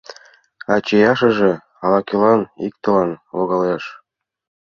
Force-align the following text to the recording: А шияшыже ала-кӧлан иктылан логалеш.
А 0.73 0.75
шияшыже 0.85 1.51
ала-кӧлан 1.83 2.41
иктылан 2.67 3.09
логалеш. 3.35 3.83